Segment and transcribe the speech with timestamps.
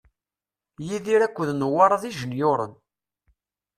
[0.85, 2.73] Yidir akked Newwara d ijenyuren.